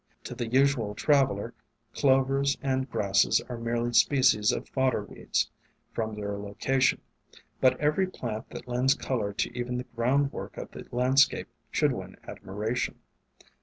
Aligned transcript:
To 0.23 0.33
the 0.33 0.47
usual 0.47 0.95
traveller 0.95 1.53
Clovers 1.93 2.57
and 2.63 2.89
grasses 2.89 3.39
are 3.49 3.57
merely 3.59 3.93
species 3.93 4.51
of 4.51 4.67
fodder 4.69 5.03
weeds, 5.03 5.51
from 5.93 6.15
their 6.15 6.39
location; 6.39 7.01
but 7.59 7.79
every 7.79 8.07
plant 8.07 8.49
that 8.49 8.67
lends 8.67 8.95
color 8.95 9.31
to 9.33 9.55
even 9.55 9.77
the 9.77 9.83
ground 9.83 10.31
work 10.31 10.57
of 10.57 10.71
the 10.71 10.87
landscape 10.91 11.49
should 11.69 11.91
win 11.91 12.15
admiration. 12.27 12.95